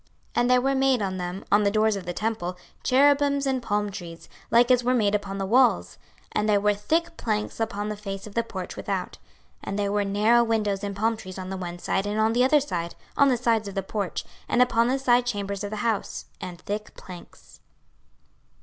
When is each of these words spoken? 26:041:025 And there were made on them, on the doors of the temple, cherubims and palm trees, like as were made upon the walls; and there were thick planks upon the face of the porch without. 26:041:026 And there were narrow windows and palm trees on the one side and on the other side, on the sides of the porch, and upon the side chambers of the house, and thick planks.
26:041:025 0.01 0.09
And 0.41 0.49
there 0.49 0.61
were 0.61 0.73
made 0.73 1.01
on 1.03 1.17
them, 1.17 1.45
on 1.51 1.63
the 1.63 1.69
doors 1.69 1.95
of 1.95 2.05
the 2.07 2.11
temple, 2.13 2.57
cherubims 2.81 3.45
and 3.45 3.61
palm 3.61 3.91
trees, 3.91 4.27
like 4.49 4.71
as 4.71 4.83
were 4.83 4.95
made 4.95 5.13
upon 5.13 5.37
the 5.37 5.45
walls; 5.45 5.99
and 6.31 6.49
there 6.49 6.59
were 6.59 6.73
thick 6.73 7.17
planks 7.17 7.59
upon 7.59 7.87
the 7.89 7.95
face 7.95 8.25
of 8.25 8.33
the 8.33 8.41
porch 8.41 8.75
without. 8.75 9.19
26:041:026 9.59 9.59
And 9.65 9.77
there 9.77 9.91
were 9.91 10.03
narrow 10.03 10.43
windows 10.43 10.83
and 10.83 10.95
palm 10.95 11.15
trees 11.17 11.37
on 11.37 11.51
the 11.51 11.57
one 11.57 11.77
side 11.77 12.07
and 12.07 12.19
on 12.19 12.33
the 12.33 12.43
other 12.43 12.59
side, 12.59 12.95
on 13.15 13.29
the 13.29 13.37
sides 13.37 13.67
of 13.67 13.75
the 13.75 13.83
porch, 13.83 14.25
and 14.49 14.59
upon 14.63 14.87
the 14.87 14.97
side 14.97 15.27
chambers 15.27 15.63
of 15.63 15.69
the 15.69 15.75
house, 15.85 16.25
and 16.41 16.59
thick 16.61 16.95
planks. 16.97 17.59